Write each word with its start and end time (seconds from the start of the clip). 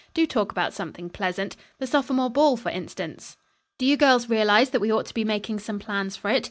Do 0.15 0.25
talk 0.25 0.51
about 0.51 0.73
something 0.73 1.11
pleasant. 1.11 1.55
The 1.77 1.85
sophomore 1.85 2.31
ball 2.31 2.57
for 2.57 2.69
instance. 2.69 3.37
Do 3.77 3.85
you 3.85 3.97
girls 3.97 4.29
realize 4.31 4.71
that 4.71 4.81
we 4.81 4.91
ought 4.91 5.05
to 5.05 5.13
be 5.13 5.23
making 5.23 5.59
some 5.59 5.77
plans 5.77 6.15
for 6.15 6.31
it? 6.31 6.39